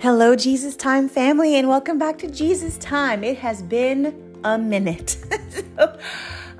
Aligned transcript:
Hello, 0.00 0.34
Jesus 0.34 0.76
Time 0.76 1.10
family, 1.10 1.56
and 1.56 1.68
welcome 1.68 1.98
back 1.98 2.16
to 2.20 2.26
Jesus 2.26 2.78
Time. 2.78 3.22
It 3.22 3.36
has 3.36 3.60
been 3.60 4.38
a 4.44 4.56
minute. 4.56 5.18
so, 5.76 5.98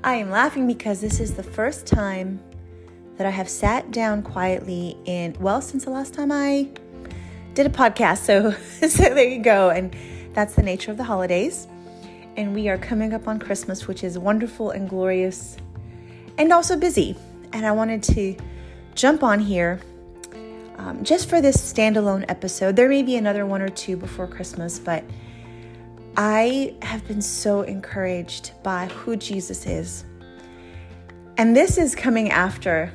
I 0.03 0.13
am 0.13 0.29
laughing 0.29 0.67
because 0.67 1.01
this 1.01 1.19
is 1.19 1.33
the 1.33 1.41
first 1.41 1.87
time 1.87 2.39
that 3.17 3.25
I 3.25 3.31
have 3.31 3.49
sat 3.49 3.89
down 3.89 4.21
quietly 4.21 4.95
in, 5.05 5.35
well, 5.39 5.59
since 5.59 5.85
the 5.85 5.89
last 5.89 6.13
time 6.13 6.31
I 6.31 6.69
did 7.55 7.65
a 7.65 7.71
podcast. 7.71 8.19
So, 8.19 8.51
so 8.87 9.05
there 9.05 9.27
you 9.27 9.41
go. 9.41 9.71
And 9.71 9.95
that's 10.35 10.53
the 10.53 10.61
nature 10.61 10.91
of 10.91 10.97
the 10.97 11.03
holidays. 11.03 11.67
And 12.37 12.53
we 12.53 12.69
are 12.69 12.77
coming 12.77 13.11
up 13.11 13.27
on 13.27 13.39
Christmas, 13.39 13.87
which 13.87 14.03
is 14.03 14.19
wonderful 14.19 14.69
and 14.69 14.87
glorious 14.87 15.57
and 16.37 16.53
also 16.53 16.77
busy. 16.77 17.15
And 17.53 17.65
I 17.65 17.71
wanted 17.71 18.03
to 18.03 18.35
jump 18.93 19.23
on 19.23 19.39
here 19.39 19.79
um, 20.81 21.03
just 21.03 21.29
for 21.29 21.41
this 21.41 21.57
standalone 21.57 22.25
episode. 22.27 22.75
There 22.75 22.89
may 22.89 23.03
be 23.03 23.15
another 23.15 23.45
one 23.45 23.61
or 23.61 23.69
two 23.69 23.95
before 23.95 24.27
Christmas, 24.27 24.79
but 24.79 25.03
I 26.17 26.75
have 26.81 27.07
been 27.07 27.21
so 27.21 27.61
encouraged 27.61 28.51
by 28.63 28.87
who 28.87 29.15
Jesus 29.15 29.65
is. 29.65 30.05
And 31.37 31.55
this 31.55 31.77
is 31.77 31.95
coming 31.95 32.31
after 32.31 32.91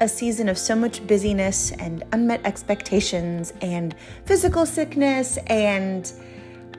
a 0.00 0.08
season 0.08 0.48
of 0.48 0.56
so 0.56 0.74
much 0.74 1.04
busyness 1.06 1.72
and 1.72 2.04
unmet 2.12 2.40
expectations 2.44 3.52
and 3.60 3.94
physical 4.24 4.64
sickness 4.64 5.36
and 5.48 6.10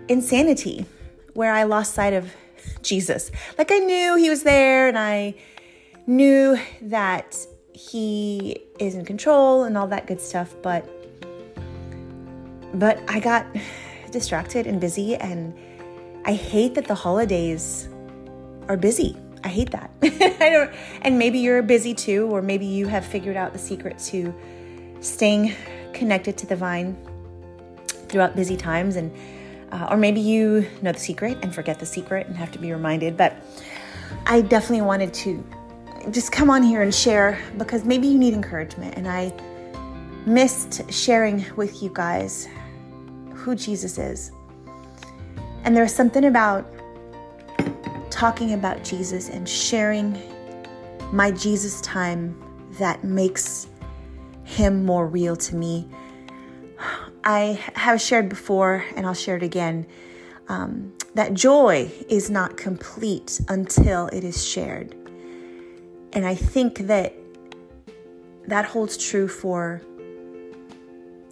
insanity, 0.07 0.85
where 1.33 1.53
I 1.53 1.63
lost 1.63 1.93
sight 1.93 2.13
of 2.13 2.31
Jesus. 2.81 3.31
Like 3.57 3.71
I 3.71 3.79
knew 3.79 4.16
he 4.16 4.29
was 4.29 4.43
there 4.43 4.88
and 4.88 4.97
I 4.97 5.35
knew 6.07 6.57
that 6.83 7.38
he 7.75 8.61
is 8.80 8.95
in 8.95 9.03
control 9.03 9.63
and 9.63 9.77
all 9.77 9.88
that 9.88 10.08
good 10.08 10.22
stuff, 10.22 10.55
but 10.61 10.89
but 12.73 13.00
I 13.08 13.19
got 13.19 13.45
distracted 14.11 14.66
and 14.66 14.80
busy 14.80 15.16
and 15.16 15.53
I 16.23 16.33
hate 16.33 16.73
that 16.75 16.85
the 16.85 16.95
holidays 16.95 17.89
are 18.69 18.77
busy. 18.77 19.17
I 19.44 19.50
hate 19.50 19.72
that. 19.72 19.91
I 20.03 20.50
don't 20.50 20.72
and 21.02 21.19
maybe 21.19 21.39
you're 21.39 21.61
busy 21.61 21.94
too 21.94 22.27
or 22.31 22.41
maybe 22.41 22.66
you 22.66 22.88
have 22.88 23.05
figured 23.05 23.35
out 23.35 23.52
the 23.52 23.59
secret 23.59 24.00
to 24.09 24.33
staying 25.02 25.53
connected 25.94 26.38
to 26.38 26.47
the 26.47 26.55
vine 26.55 26.97
throughout 28.07 28.38
busy 28.38 28.55
times 28.55 28.95
and 28.95 29.13
uh, 29.73 29.88
or 29.91 29.97
maybe 29.97 30.22
you 30.22 30.66
know 30.81 30.94
the 30.94 31.00
secret 31.00 31.38
and 31.41 31.53
forget 31.53 31.80
the 31.80 31.85
secret 31.85 32.28
and 32.28 32.38
have 32.38 32.52
to 32.52 32.59
be 32.59 32.72
reminded 32.72 33.17
but 33.17 33.35
I 34.25 34.41
definitely 34.41 34.85
wanted 34.85 35.13
to 35.16 35.44
just 36.11 36.31
come 36.31 36.50
on 36.50 36.64
here 36.64 36.81
and 36.81 36.94
share 36.94 37.42
because 37.58 37.84
maybe 37.84 38.08
you 38.08 38.17
need 38.17 38.34
encouragement. 38.34 38.95
And 38.95 39.08
I 39.08 39.34
missed 40.25 40.92
sharing 40.92 41.45
with 41.56 41.81
you 41.84 41.92
guys 41.94 42.47
who 43.34 43.56
Jesus 43.56 43.97
is. 43.97 44.31
And 45.64 45.75
there's 45.75 45.94
something 45.94 46.25
about 46.25 46.72
talking 48.09 48.53
about 48.53 48.84
Jesus 48.84 49.30
and 49.30 49.47
sharing 49.47 50.20
my 51.12 51.31
Jesus 51.31 51.81
time 51.81 52.42
that 52.80 53.03
makes 53.03 53.67
him 54.44 54.86
more 54.86 55.08
real 55.08 55.36
to 55.36 55.56
me. 55.56 55.88
I 57.23 57.59
have 57.75 58.00
shared 58.00 58.30
before, 58.30 58.86
and 58.95 59.06
I'll 59.06 59.14
share 59.14 59.38
it 59.38 59.44
again, 59.44 59.88
um, 60.47 60.94
that 61.16 61.34
joy 61.34 61.92
is 62.08 62.30
not 62.30 62.58
complete 62.58 63.42
until 63.47 64.08
it 64.08 64.23
is 64.23 64.47
shared. 64.47 64.95
And 66.16 66.25
I 66.25 66.33
think 66.33 66.80
that 66.88 67.13
that 68.47 68.66
holds 68.66 68.97
true 68.97 69.27
for 69.27 69.81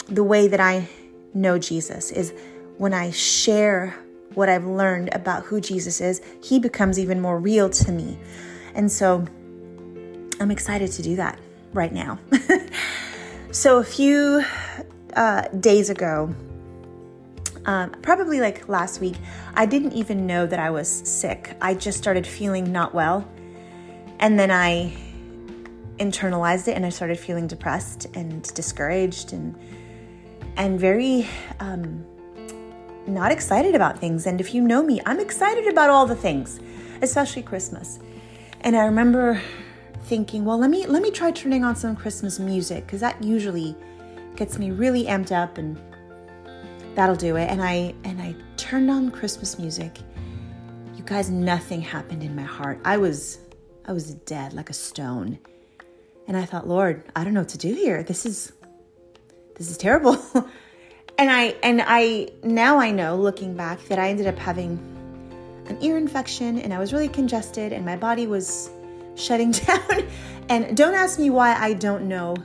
the 0.08 0.24
way 0.24 0.48
that 0.48 0.60
I 0.60 0.90
know 1.34 1.58
Jesus 1.58 2.12
is 2.12 2.34
when 2.78 2.94
I 2.94 3.12
share 3.12 3.96
what 4.34 4.50
I've 4.50 4.66
learned 4.66 5.10
about 5.14 5.44
who 5.44 5.62
Jesus 5.62 6.02
is, 6.02 6.22
he 6.42 6.60
becomes 6.60 7.00
even 7.00 7.22
more 7.22 7.40
real 7.40 7.70
to 7.70 7.92
me. 7.92 8.18
And 8.74 8.92
so 8.92 9.26
I'm 10.40 10.52
excited 10.52 10.92
to 10.94 11.02
do 11.02 11.16
that 11.16 11.40
right 11.72 11.94
now. 11.94 12.20
so 13.52 13.78
a 13.78 13.84
few 13.84 14.44
uh, 15.16 15.48
days 15.60 15.90
ago, 15.90 16.34
um, 17.66 17.92
probably 18.02 18.42
like 18.42 18.68
last 18.68 19.00
week, 19.00 19.16
I 19.54 19.66
didn't 19.66 19.94
even 19.94 20.26
know 20.26 20.46
that 20.48 20.60
I 20.60 20.70
was 20.72 20.90
sick. 20.90 21.56
I 21.62 21.76
just 21.76 21.98
started 21.98 22.28
feeling 22.28 22.72
not 22.72 22.94
well. 22.94 23.28
And 24.24 24.40
then 24.40 24.52
I 24.52 24.96
internalized 26.00 26.70
it 26.70 26.78
and 26.78 26.86
I 26.86 26.90
started 26.90 27.20
feeling 27.20 27.46
depressed 27.46 28.08
and 28.16 28.42
discouraged 28.54 29.34
and 29.34 29.54
and 30.56 30.80
very 30.80 31.28
um, 31.60 32.06
not 33.06 33.34
excited 33.34 33.76
about 33.76 34.00
things. 34.00 34.26
And 34.26 34.40
if 34.40 34.54
you 34.54 34.62
know 34.62 34.82
me, 34.82 35.02
I'm 35.06 35.20
excited 35.20 35.68
about 35.68 35.90
all 35.90 36.06
the 36.06 36.16
things, 36.16 36.62
especially 37.02 37.42
Christmas. 37.42 38.00
And 38.62 38.78
I 38.78 38.86
remember 38.86 39.42
thinking, 40.04 40.46
well, 40.46 40.58
let 40.58 40.70
me 40.70 40.86
let 40.86 41.02
me 41.02 41.12
try 41.12 41.30
turning 41.32 41.66
on 41.66 41.76
some 41.76 41.94
Christmas 41.94 42.40
music 42.40 42.86
because 42.86 43.02
that 43.02 43.22
usually 43.22 43.76
gets 44.38 44.58
me 44.58 44.72
really 44.72 45.04
amped 45.04 45.34
up 45.34 45.58
and 45.58 45.78
that'll 46.96 47.18
do 47.18 47.36
it. 47.36 47.50
And 47.50 47.62
I 47.62 47.94
and 48.06 48.22
I 48.22 48.38
turned 48.56 48.90
on 48.90 49.12
Christmas 49.12 49.60
music. 49.60 50.00
You 50.96 51.04
guys, 51.04 51.30
nothing 51.30 51.82
happened 51.82 52.24
in 52.24 52.34
my 52.34 52.44
heart. 52.44 52.80
I 52.86 52.96
was 52.96 53.40
I 53.86 53.92
was 53.92 54.14
dead 54.14 54.54
like 54.54 54.70
a 54.70 54.74
stone. 54.74 55.40
And 56.28 56.38
I 56.38 56.46
thought, 56.46 56.68
Lord, 56.68 57.04
I 57.16 57.24
don't 57.24 57.34
know 57.34 57.42
what 57.42 57.50
to 57.50 57.58
do 57.58 57.74
here. 57.74 58.04
This 58.04 58.26
is 58.26 58.54
this 59.56 59.70
is 59.70 59.78
terrible. 59.78 60.14
and 61.18 61.30
I 61.30 61.56
and 61.62 61.84
I 61.86 62.30
now 62.44 62.80
I 62.80 62.92
know 62.92 63.18
looking 63.18 63.56
back 63.56 63.84
that 63.86 64.00
I 64.00 64.10
ended 64.10 64.28
up 64.28 64.38
having 64.38 64.80
an 65.68 65.78
ear 65.82 65.98
infection 65.98 66.60
and 66.60 66.74
I 66.74 66.80
was 66.80 66.94
really 66.94 67.10
congested 67.10 67.74
and 67.74 67.86
my 67.86 67.96
body 67.96 68.28
was 68.28 68.70
shutting 69.16 69.52
down. 69.52 70.08
and 70.50 70.76
don't 70.78 70.94
ask 70.94 71.20
me 71.20 71.30
why 71.30 71.54
I 71.54 71.74
don't 71.74 72.08
know 72.08 72.36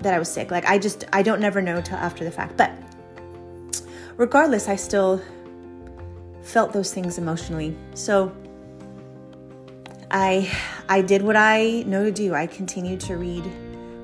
that 0.00 0.14
I 0.14 0.18
was 0.18 0.30
sick. 0.30 0.50
Like 0.52 0.66
I 0.66 0.78
just 0.78 1.04
I 1.12 1.22
don't 1.22 1.40
never 1.40 1.60
know 1.60 1.80
till 1.80 1.96
after 1.96 2.24
the 2.24 2.30
fact. 2.30 2.56
But 2.56 2.70
regardless, 4.16 4.68
I 4.68 4.76
still 4.76 5.20
felt 6.42 6.72
those 6.72 6.94
things 6.94 7.18
emotionally. 7.18 7.76
So 7.94 8.34
I 10.10 10.50
I 10.88 11.02
did 11.02 11.22
what 11.22 11.36
I 11.36 11.84
know 11.86 12.04
to 12.04 12.12
do. 12.12 12.34
I 12.34 12.46
continued 12.46 13.00
to 13.00 13.16
read 13.16 13.44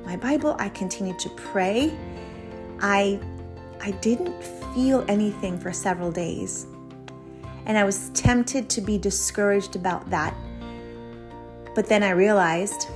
my 0.04 0.16
Bible. 0.16 0.56
I 0.58 0.68
continued 0.68 1.18
to 1.20 1.28
pray. 1.30 1.92
I 2.80 3.20
I 3.80 3.92
didn't 3.92 4.42
feel 4.74 5.04
anything 5.08 5.58
for 5.58 5.72
several 5.72 6.10
days. 6.10 6.66
And 7.66 7.78
I 7.78 7.84
was 7.84 8.10
tempted 8.10 8.68
to 8.70 8.80
be 8.80 8.98
discouraged 8.98 9.76
about 9.76 10.08
that. 10.10 10.34
But 11.74 11.86
then 11.86 12.02
I 12.02 12.10
realized, 12.10 12.88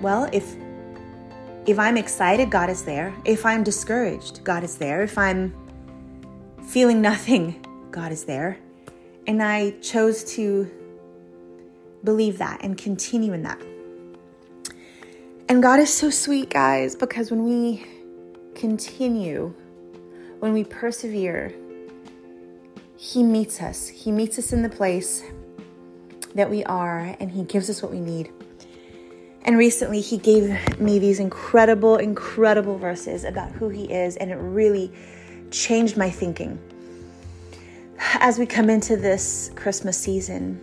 well, 0.00 0.28
if 0.32 0.56
if 1.66 1.78
I'm 1.78 1.96
excited, 1.96 2.50
God 2.50 2.70
is 2.70 2.84
there. 2.84 3.14
If 3.24 3.46
I'm 3.46 3.62
discouraged, 3.62 4.42
God 4.42 4.64
is 4.64 4.76
there. 4.76 5.02
If 5.02 5.16
I'm 5.16 5.54
feeling 6.66 7.00
nothing, 7.00 7.64
God 7.90 8.10
is 8.10 8.24
there. 8.24 8.58
And 9.26 9.42
I 9.42 9.72
chose 9.80 10.24
to 10.34 10.70
believe 12.04 12.38
that 12.38 12.62
and 12.62 12.76
continue 12.76 13.32
in 13.32 13.42
that. 13.42 13.60
And 15.48 15.62
God 15.62 15.80
is 15.80 15.92
so 15.92 16.10
sweet, 16.10 16.50
guys, 16.50 16.94
because 16.94 17.30
when 17.30 17.44
we 17.44 17.84
continue, 18.54 19.52
when 20.38 20.52
we 20.52 20.62
persevere, 20.62 21.52
He 22.96 23.24
meets 23.24 23.60
us. 23.60 23.88
He 23.88 24.12
meets 24.12 24.38
us 24.38 24.52
in 24.52 24.62
the 24.62 24.68
place 24.68 25.24
that 26.36 26.48
we 26.48 26.62
are, 26.64 27.16
and 27.18 27.30
He 27.30 27.42
gives 27.42 27.68
us 27.68 27.82
what 27.82 27.90
we 27.90 27.98
need. 27.98 28.30
And 29.42 29.58
recently, 29.58 30.00
He 30.00 30.18
gave 30.18 30.78
me 30.78 31.00
these 31.00 31.18
incredible, 31.18 31.96
incredible 31.96 32.78
verses 32.78 33.24
about 33.24 33.50
who 33.50 33.68
He 33.70 33.92
is, 33.92 34.16
and 34.18 34.30
it 34.30 34.36
really 34.36 34.92
changed 35.50 35.96
my 35.96 36.10
thinking. 36.10 36.60
As 38.20 38.38
we 38.38 38.46
come 38.46 38.70
into 38.70 38.96
this 38.96 39.50
Christmas 39.56 39.98
season, 39.98 40.60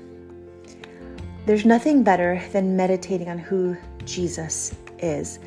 there's 1.48 1.66
nothing 1.66 2.04
better 2.04 2.44
than 2.52 2.76
meditating 2.76 3.30
on 3.30 3.40
who 3.40 3.78
Jesus 4.04 4.76
is. 5.00 5.40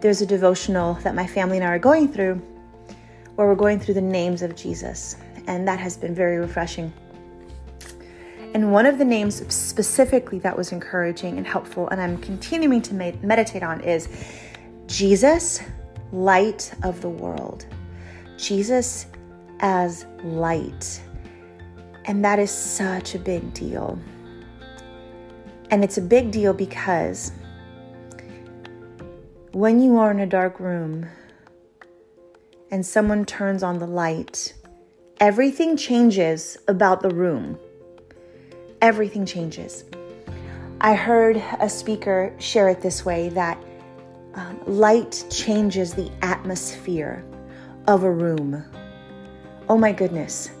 There's 0.00 0.22
a 0.22 0.26
devotional 0.26 0.94
that 1.04 1.14
my 1.14 1.26
family 1.26 1.58
and 1.58 1.66
I 1.66 1.68
are 1.68 1.78
going 1.78 2.08
through 2.08 2.40
where 3.34 3.46
we're 3.46 3.54
going 3.54 3.78
through 3.78 3.94
the 3.94 4.00
names 4.00 4.40
of 4.40 4.56
Jesus, 4.56 5.16
and 5.46 5.68
that 5.68 5.78
has 5.78 5.98
been 5.98 6.14
very 6.14 6.38
refreshing. 6.38 6.90
And 8.54 8.72
one 8.72 8.86
of 8.86 8.96
the 8.96 9.04
names 9.04 9.46
specifically 9.52 10.38
that 10.38 10.56
was 10.56 10.72
encouraging 10.72 11.36
and 11.36 11.46
helpful, 11.46 11.88
and 11.88 12.00
I'm 12.00 12.16
continuing 12.18 12.80
to 12.80 12.94
meditate 12.94 13.62
on, 13.62 13.82
is 13.82 14.08
Jesus, 14.86 15.60
light 16.10 16.72
of 16.84 17.02
the 17.02 17.10
world. 17.10 17.66
Jesus 18.38 19.06
as 19.60 20.06
light. 20.22 21.02
And 22.06 22.24
that 22.24 22.38
is 22.38 22.50
such 22.50 23.14
a 23.14 23.18
big 23.18 23.52
deal. 23.52 23.98
And 25.74 25.82
it's 25.82 25.98
a 25.98 26.02
big 26.02 26.30
deal 26.30 26.52
because 26.52 27.32
when 29.50 29.82
you 29.82 29.98
are 29.98 30.12
in 30.12 30.20
a 30.20 30.26
dark 30.26 30.60
room 30.60 31.04
and 32.70 32.86
someone 32.86 33.24
turns 33.24 33.64
on 33.64 33.80
the 33.80 33.86
light, 33.88 34.54
everything 35.18 35.76
changes 35.76 36.56
about 36.68 37.00
the 37.00 37.08
room. 37.08 37.58
Everything 38.82 39.26
changes. 39.26 39.82
I 40.80 40.94
heard 40.94 41.42
a 41.58 41.68
speaker 41.68 42.32
share 42.38 42.68
it 42.68 42.80
this 42.80 43.04
way 43.04 43.30
that 43.30 43.60
um, 44.34 44.60
light 44.68 45.24
changes 45.28 45.92
the 45.92 46.08
atmosphere 46.22 47.24
of 47.88 48.04
a 48.04 48.12
room. 48.12 48.64
Oh 49.68 49.76
my 49.76 49.90
goodness. 49.90 50.52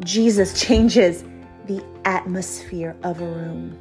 Jesus 0.00 0.58
changes 0.66 1.24
the 1.66 1.84
atmosphere 2.06 2.96
of 3.02 3.20
a 3.20 3.26
room. 3.26 3.78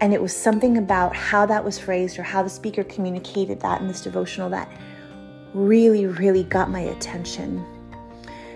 And 0.00 0.12
it 0.12 0.20
was 0.20 0.36
something 0.36 0.76
about 0.76 1.14
how 1.14 1.46
that 1.46 1.64
was 1.64 1.78
phrased 1.78 2.18
or 2.18 2.22
how 2.22 2.42
the 2.42 2.50
speaker 2.50 2.84
communicated 2.84 3.60
that 3.60 3.80
in 3.80 3.88
this 3.88 4.00
devotional 4.02 4.50
that 4.50 4.68
really, 5.54 6.06
really 6.06 6.44
got 6.44 6.70
my 6.70 6.80
attention. 6.80 7.64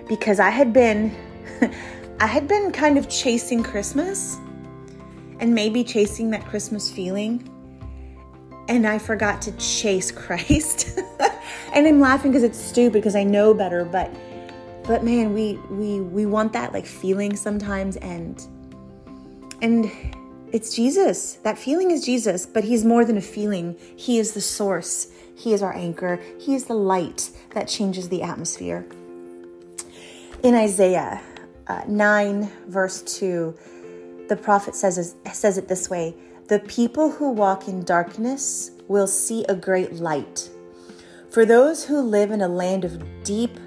Because 0.08 0.40
I 0.40 0.50
had 0.50 0.72
been, 0.72 1.14
I 2.20 2.26
had 2.26 2.48
been 2.48 2.72
kind 2.72 2.98
of 2.98 3.08
chasing 3.08 3.62
Christmas 3.62 4.36
and 5.40 5.54
maybe 5.54 5.84
chasing 5.84 6.30
that 6.30 6.44
Christmas 6.44 6.90
feeling. 6.90 7.48
And 8.68 8.86
I 8.86 8.98
forgot 8.98 9.40
to 9.42 9.52
chase 9.52 10.10
Christ. 10.12 10.98
and 11.72 11.86
I'm 11.86 12.00
laughing 12.00 12.32
because 12.32 12.42
it's 12.42 12.58
stupid 12.58 12.94
because 12.94 13.16
I 13.16 13.24
know 13.24 13.54
better, 13.54 13.84
but 13.84 14.12
but 14.88 15.04
man, 15.04 15.34
we 15.34 15.58
we 15.70 16.00
we 16.00 16.24
want 16.24 16.54
that 16.54 16.72
like 16.72 16.86
feeling 16.86 17.36
sometimes 17.36 17.96
and 17.96 18.42
and 19.60 19.90
it's 20.52 20.74
Jesus. 20.74 21.34
That 21.42 21.58
feeling 21.58 21.90
is 21.90 22.04
Jesus, 22.04 22.46
but 22.46 22.64
he's 22.64 22.84
more 22.84 23.04
than 23.04 23.16
a 23.16 23.22
feeling. 23.22 23.76
He 23.96 24.18
is 24.18 24.32
the 24.32 24.40
source. 24.40 25.08
He 25.36 25.52
is 25.52 25.62
our 25.62 25.74
anchor. 25.74 26.20
He 26.38 26.54
is 26.54 26.64
the 26.64 26.74
light 26.74 27.30
that 27.50 27.68
changes 27.68 28.08
the 28.08 28.22
atmosphere. 28.22 28.86
In 30.42 30.54
Isaiah 30.54 31.20
uh, 31.66 31.82
9 31.86 32.50
verse 32.68 33.02
2, 33.18 33.56
the 34.28 34.36
prophet 34.36 34.74
says 34.74 35.14
says 35.32 35.58
it 35.58 35.68
this 35.68 35.90
way, 35.90 36.14
"The 36.48 36.60
people 36.60 37.10
who 37.10 37.30
walk 37.30 37.68
in 37.68 37.82
darkness 37.82 38.70
will 38.88 39.06
see 39.06 39.44
a 39.48 39.54
great 39.54 39.94
light." 39.94 40.50
For 41.30 41.44
those 41.44 41.84
who 41.84 42.00
live 42.00 42.30
in 42.30 42.40
a 42.40 42.48
land 42.48 42.84
of 42.84 43.02
deep 43.22 43.58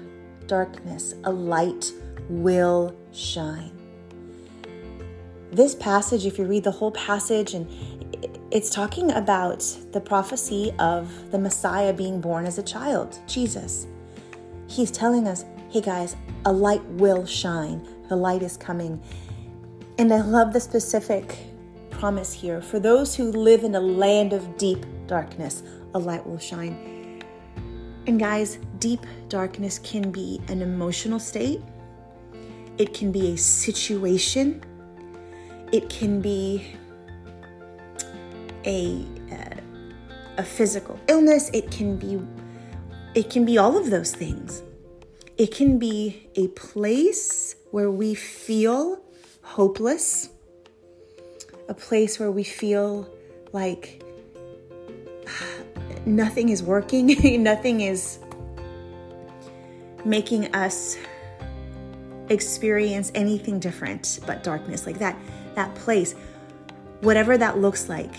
darkness, 0.46 1.14
a 1.24 1.32
light 1.32 1.92
will 2.28 2.94
shine. 3.12 3.81
This 5.52 5.74
passage, 5.74 6.24
if 6.24 6.38
you 6.38 6.46
read 6.46 6.64
the 6.64 6.70
whole 6.70 6.92
passage, 6.92 7.52
and 7.52 7.68
it's 8.50 8.70
talking 8.70 9.12
about 9.12 9.60
the 9.92 10.00
prophecy 10.00 10.72
of 10.78 11.30
the 11.30 11.38
Messiah 11.38 11.92
being 11.92 12.22
born 12.22 12.46
as 12.46 12.56
a 12.56 12.62
child, 12.62 13.18
Jesus. 13.26 13.86
He's 14.66 14.90
telling 14.90 15.28
us, 15.28 15.44
hey 15.68 15.82
guys, 15.82 16.16
a 16.46 16.52
light 16.52 16.82
will 16.92 17.26
shine. 17.26 17.86
The 18.08 18.16
light 18.16 18.42
is 18.42 18.56
coming. 18.56 19.02
And 19.98 20.10
I 20.10 20.22
love 20.22 20.54
the 20.54 20.60
specific 20.60 21.36
promise 21.90 22.32
here. 22.32 22.62
For 22.62 22.80
those 22.80 23.14
who 23.14 23.30
live 23.30 23.62
in 23.62 23.74
a 23.74 23.80
land 23.80 24.32
of 24.32 24.56
deep 24.56 24.86
darkness, 25.06 25.62
a 25.94 25.98
light 25.98 26.26
will 26.26 26.38
shine. 26.38 27.22
And 28.06 28.18
guys, 28.18 28.56
deep 28.78 29.04
darkness 29.28 29.78
can 29.78 30.10
be 30.10 30.40
an 30.48 30.62
emotional 30.62 31.18
state, 31.18 31.60
it 32.78 32.94
can 32.94 33.12
be 33.12 33.34
a 33.34 33.36
situation, 33.36 34.64
it 35.72 35.88
can 35.88 36.20
be 36.20 36.64
a 38.64 39.04
uh, 39.32 39.60
a 40.38 40.42
physical 40.42 40.98
illness, 41.08 41.50
it 41.52 41.70
can 41.70 41.96
be 41.96 42.20
it 43.14 43.30
can 43.30 43.44
be 43.44 43.58
all 43.58 43.76
of 43.76 43.90
those 43.90 44.14
things. 44.14 44.62
It 45.36 45.54
can 45.54 45.78
be 45.78 46.28
a 46.36 46.48
place 46.48 47.56
where 47.70 47.90
we 47.90 48.14
feel 48.14 49.02
hopeless, 49.42 50.28
a 51.68 51.74
place 51.74 52.20
where 52.20 52.30
we 52.30 52.44
feel 52.44 53.08
like 53.52 54.02
nothing 56.06 56.50
is 56.50 56.62
working, 56.62 57.06
nothing 57.42 57.80
is 57.80 58.18
making 60.04 60.54
us 60.54 60.96
experience 62.28 63.10
anything 63.14 63.58
different 63.58 64.20
but 64.26 64.42
darkness 64.42 64.86
like 64.86 64.98
that 64.98 65.16
that 65.54 65.74
place 65.74 66.14
whatever 67.00 67.36
that 67.36 67.58
looks 67.58 67.88
like 67.88 68.14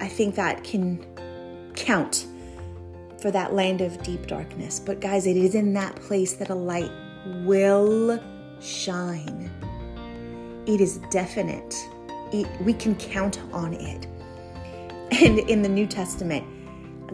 i 0.00 0.08
think 0.08 0.34
that 0.34 0.62
can 0.64 1.04
count 1.74 2.26
for 3.24 3.30
that 3.30 3.54
land 3.54 3.80
of 3.80 4.02
deep 4.02 4.26
darkness. 4.26 4.78
But 4.78 5.00
guys 5.00 5.26
it 5.26 5.36
is 5.36 5.54
in 5.54 5.72
that 5.72 5.96
place 5.96 6.34
that 6.34 6.50
a 6.50 6.54
light 6.54 6.90
will 7.42 8.22
shine. 8.60 9.50
It 10.66 10.78
is 10.82 10.98
definite. 11.10 11.74
It, 12.32 12.46
we 12.60 12.74
can 12.74 12.94
count 12.96 13.40
on 13.50 13.72
it. 13.72 14.06
And 15.22 15.38
in 15.38 15.62
the 15.62 15.68
new 15.70 15.86
testament 15.86 16.44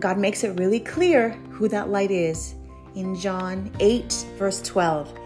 God 0.01 0.19
makes 0.19 0.43
it 0.43 0.59
really 0.59 0.81
clear 0.81 1.31
who 1.51 1.69
that 1.69 1.91
light 1.91 2.11
is. 2.11 2.57
In 2.97 3.15
John 3.15 3.71
8, 3.79 4.27
verse 4.37 4.61
12. 4.63 5.17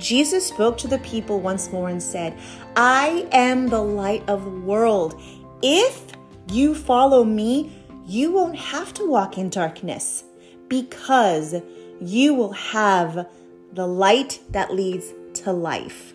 Jesus 0.00 0.46
spoke 0.46 0.78
to 0.78 0.88
the 0.88 0.98
people 0.98 1.40
once 1.40 1.70
more 1.70 1.88
and 1.88 2.02
said, 2.02 2.36
I 2.74 3.28
am 3.32 3.68
the 3.68 3.82
light 3.82 4.28
of 4.28 4.44
the 4.44 4.50
world. 4.50 5.20
If 5.62 6.06
you 6.50 6.74
follow 6.74 7.22
me, 7.22 7.72
you 8.06 8.32
won't 8.32 8.56
have 8.56 8.92
to 8.94 9.08
walk 9.08 9.38
in 9.38 9.50
darkness 9.50 10.24
because 10.68 11.54
you 12.00 12.34
will 12.34 12.52
have 12.52 13.28
the 13.72 13.86
light 13.86 14.40
that 14.50 14.74
leads 14.74 15.12
to 15.34 15.52
life. 15.52 16.14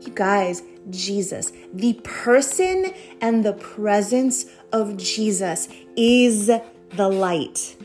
You 0.00 0.12
guys, 0.14 0.62
Jesus, 0.90 1.52
the 1.72 1.92
person 2.02 2.92
and 3.20 3.44
the 3.44 3.52
presence 3.52 4.46
of 4.72 4.96
Jesus 4.96 5.68
is 5.96 6.46
the 6.46 7.08
light. 7.08 7.76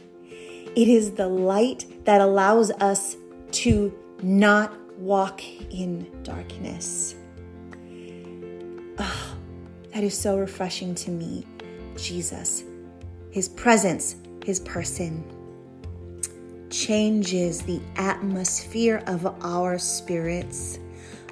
It 0.75 0.88
is 0.88 1.11
the 1.11 1.27
light 1.27 1.85
that 2.05 2.21
allows 2.21 2.71
us 2.71 3.15
to 3.51 3.94
not 4.23 4.73
walk 4.97 5.43
in 5.71 6.09
darkness. 6.23 7.15
Oh, 8.99 9.35
that 9.93 10.03
is 10.03 10.17
so 10.17 10.37
refreshing 10.37 10.95
to 10.95 11.11
me. 11.11 11.45
Jesus, 11.95 12.63
His 13.31 13.49
presence, 13.49 14.15
His 14.44 14.59
person 14.59 15.23
changes 16.69 17.61
the 17.61 17.81
atmosphere 17.95 19.03
of 19.07 19.25
our 19.44 19.77
spirits, 19.77 20.80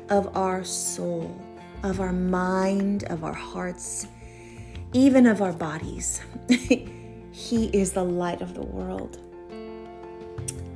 of 0.10 0.36
our 0.36 0.64
soul, 0.64 1.40
of 1.84 2.00
our 2.00 2.14
mind, 2.14 3.04
of 3.06 3.24
our 3.24 3.34
hearts, 3.34 4.08
even 4.94 5.26
of 5.26 5.42
our 5.42 5.54
bodies. 5.54 6.22
he 6.50 7.66
is 7.74 7.92
the 7.92 8.04
light 8.04 8.42
of 8.42 8.54
the 8.54 8.64
world. 8.64 9.20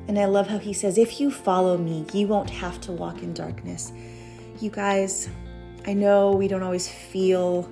And 0.08 0.18
I 0.18 0.25
love 0.25 0.48
how 0.48 0.58
he 0.58 0.74
says, 0.74 0.98
If 0.98 1.20
you 1.20 1.30
follow 1.30 1.78
me, 1.78 2.06
you 2.13 2.28
won't 2.28 2.50
have 2.50 2.82
to 2.82 2.92
walk 2.92 3.22
in 3.22 3.34
darkness. 3.34 3.92
You 4.60 4.70
guys, 4.72 5.30
I 5.86 5.94
know 5.94 6.32
we 6.32 6.48
don't 6.48 6.63
always 6.63 6.88
feel 6.88 7.70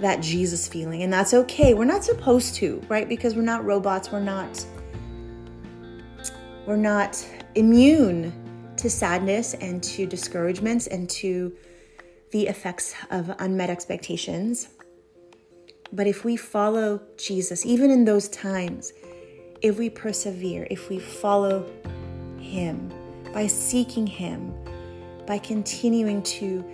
that 0.00 0.20
Jesus 0.22 0.66
feeling, 0.66 1.02
and 1.02 1.12
that's 1.12 1.34
okay. 1.34 1.74
We're 1.74 1.84
not 1.84 2.04
supposed 2.04 2.54
to, 2.56 2.82
right? 2.88 3.08
Because 3.08 3.34
we're 3.34 3.42
not 3.42 3.64
robots. 3.64 4.10
We're 4.10 4.20
not 4.20 4.64
we're 6.66 6.76
not 6.76 7.24
immune 7.54 8.32
to 8.76 8.88
sadness 8.88 9.54
and 9.54 9.82
to 9.82 10.06
discouragements 10.06 10.86
and 10.86 11.08
to 11.10 11.54
the 12.32 12.46
effects 12.46 12.94
of 13.10 13.34
unmet 13.38 13.70
expectations. 13.70 14.68
But 15.92 16.06
if 16.06 16.24
we 16.24 16.36
follow 16.36 17.02
Jesus, 17.16 17.66
even 17.66 17.90
in 17.90 18.04
those 18.04 18.28
times, 18.28 18.92
if 19.62 19.78
we 19.78 19.90
persevere, 19.90 20.66
if 20.70 20.88
we 20.88 20.98
follow 20.98 21.70
Him 22.38 22.92
by 23.32 23.46
seeking 23.46 24.06
Him, 24.06 24.54
by 25.26 25.38
continuing 25.38 26.22
to 26.22 26.64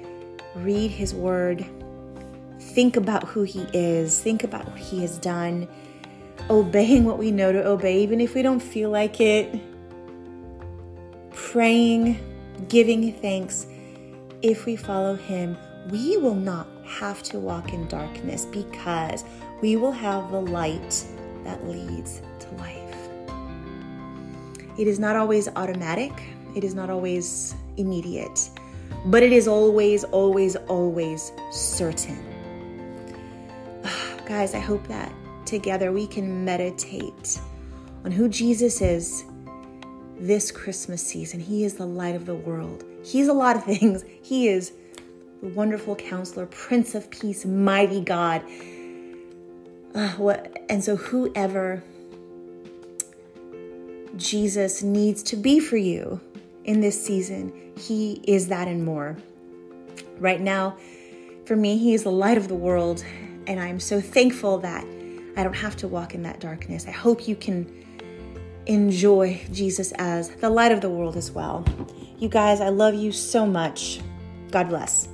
read 0.55 0.91
His 0.91 1.15
Word, 1.15 1.67
think 2.61 2.97
about 2.97 3.25
who 3.25 3.43
He 3.43 3.67
is, 3.73 4.21
think 4.21 4.45
about 4.45 4.67
what 4.69 4.79
He 4.79 5.01
has 5.01 5.19
done, 5.19 5.69
obeying 6.49 7.05
what 7.05 7.19
we 7.19 7.31
know 7.31 7.53
to 7.53 7.67
obey, 7.67 8.03
even 8.03 8.21
if 8.21 8.35
we 8.35 8.43
don't 8.43 8.61
feel 8.61 8.91
like 8.91 9.21
it, 9.21 9.61
praying, 11.33 12.19
giving 12.69 13.13
thanks. 13.15 13.67
If 14.43 14.65
we 14.65 14.77
follow 14.77 15.17
Him, 15.17 15.57
we 15.91 16.17
will 16.19 16.35
not 16.35 16.69
have 16.85 17.23
to 17.25 17.39
walk 17.39 17.73
in 17.73 17.89
darkness 17.89 18.45
because 18.47 19.25
we 19.61 19.75
will 19.77 19.93
have 19.93 20.31
the 20.31 20.41
light 20.41 21.05
that 21.47 21.67
leads 21.67 22.21
to 22.41 22.51
life. 22.57 22.97
It 24.79 24.87
is 24.87 24.99
not 24.99 25.17
always 25.17 25.49
automatic, 25.57 26.13
it 26.55 26.65
is 26.65 26.75
not 26.75 26.91
always 26.91 27.55
immediate, 27.77 28.51
but 29.07 29.23
it 29.23 29.33
is 29.33 29.47
always, 29.49 30.05
always, 30.05 30.57
always 30.57 31.33
certain. 31.51 32.19
Guys, 34.27 34.55
I 34.55 34.59
hope 34.59 34.87
that 34.89 35.13
together 35.45 35.93
we 35.93 36.07
can 36.07 36.45
meditate 36.45 37.39
on 38.05 38.11
who 38.11 38.29
Jesus 38.29 38.83
is 38.83 39.25
this 40.19 40.51
Christmas 40.51 41.07
season. 41.07 41.41
He 41.41 41.65
is 41.65 41.75
the 41.75 41.87
light 41.87 42.17
of 42.17 42.27
the 42.27 42.35
world. 42.35 42.85
He's 43.05 43.29
a 43.29 43.33
lot 43.33 43.57
of 43.57 43.65
things. 43.73 44.05
He 44.23 44.49
is 44.49 44.73
the 45.43 45.49
wonderful 45.49 45.95
counselor, 45.95 46.47
Prince 46.47 46.95
of 46.95 47.11
Peace, 47.11 47.45
mighty 47.45 48.01
God. 48.01 48.43
Uh, 49.97 50.11
what 50.19 50.63
and 50.69 50.85
so 50.85 50.95
whoever 50.95 51.83
Jesus 54.15 54.83
needs 54.83 55.23
to 55.23 55.37
be 55.37 55.59
for 55.59 55.79
you 55.79 56.21
in 56.65 56.81
this 56.81 57.03
season, 57.03 57.73
he 57.79 58.21
is 58.25 58.49
that 58.49 58.69
and 58.69 58.85
more. 58.85 59.17
Right 60.19 60.41
now, 60.41 60.77
for 61.47 61.57
me, 61.57 61.79
he 61.79 61.95
is 61.95 62.03
the 62.03 62.11
light 62.11 62.37
of 62.37 62.49
the 62.49 62.55
world, 62.55 63.03
and 63.47 63.59
I'm 63.59 63.81
so 63.81 63.99
thankful 63.99 64.59
that 64.59 64.85
I 65.35 65.43
don't 65.43 65.57
have 65.57 65.77
to 65.77 65.89
walk 65.89 66.15
in 66.15 66.23
that 66.25 66.41
darkness. 66.41 66.87
I 66.87 66.91
hope 66.91 67.27
you 67.27 67.35
can 67.35 67.87
enjoy 68.67 69.41
Jesus 69.51 69.93
as 69.93 70.29
the 70.29 70.51
light 70.51 70.73
of 70.73 70.83
the 70.83 70.91
world 70.91 71.17
as 71.17 71.31
well. 71.31 71.65
You 72.19 72.29
guys, 72.29 72.61
I 72.61 72.69
love 72.69 72.95
you 72.95 73.13
so 73.13 73.47
much. 73.47 74.01
God 74.51 74.69
bless. 74.69 75.09